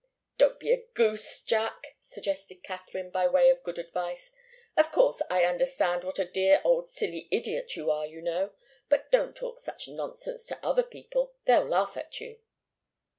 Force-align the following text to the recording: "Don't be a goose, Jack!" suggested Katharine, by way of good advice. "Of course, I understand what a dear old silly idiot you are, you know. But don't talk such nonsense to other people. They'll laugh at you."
"Don't 0.39 0.59
be 0.59 0.71
a 0.71 0.81
goose, 0.95 1.41
Jack!" 1.41 1.95
suggested 1.99 2.63
Katharine, 2.63 3.11
by 3.11 3.27
way 3.27 3.51
of 3.51 3.61
good 3.61 3.77
advice. 3.77 4.31
"Of 4.75 4.91
course, 4.91 5.21
I 5.29 5.45
understand 5.45 6.03
what 6.03 6.17
a 6.17 6.25
dear 6.25 6.59
old 6.63 6.89
silly 6.89 7.27
idiot 7.29 7.75
you 7.75 7.91
are, 7.91 8.07
you 8.07 8.19
know. 8.23 8.53
But 8.89 9.11
don't 9.11 9.35
talk 9.35 9.59
such 9.59 9.87
nonsense 9.87 10.47
to 10.47 10.65
other 10.65 10.81
people. 10.81 11.35
They'll 11.45 11.65
laugh 11.67 11.97
at 11.97 12.19
you." 12.19 12.39